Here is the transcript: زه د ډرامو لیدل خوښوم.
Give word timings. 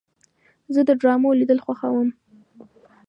زه 0.73 0.81
د 0.87 0.89
ډرامو 1.01 1.37
لیدل 1.39 1.59
خوښوم. 1.65 2.09